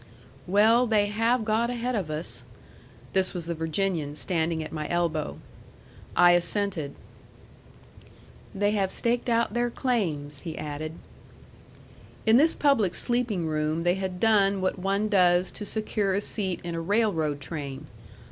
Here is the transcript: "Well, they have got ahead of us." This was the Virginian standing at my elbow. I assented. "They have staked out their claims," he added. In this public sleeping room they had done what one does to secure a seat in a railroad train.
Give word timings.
"Well, 0.47 0.87
they 0.87 1.05
have 1.09 1.45
got 1.45 1.69
ahead 1.69 1.93
of 1.93 2.09
us." 2.09 2.43
This 3.13 3.35
was 3.35 3.45
the 3.45 3.53
Virginian 3.53 4.15
standing 4.15 4.63
at 4.63 4.71
my 4.73 4.89
elbow. 4.89 5.37
I 6.15 6.31
assented. 6.31 6.95
"They 8.55 8.71
have 8.71 8.91
staked 8.91 9.29
out 9.29 9.53
their 9.53 9.69
claims," 9.69 10.39
he 10.39 10.57
added. 10.57 10.93
In 12.25 12.37
this 12.37 12.55
public 12.55 12.95
sleeping 12.95 13.45
room 13.45 13.83
they 13.83 13.93
had 13.93 14.19
done 14.19 14.59
what 14.59 14.79
one 14.79 15.07
does 15.07 15.51
to 15.51 15.67
secure 15.67 16.15
a 16.15 16.21
seat 16.21 16.61
in 16.63 16.73
a 16.73 16.81
railroad 16.81 17.39
train. 17.39 17.85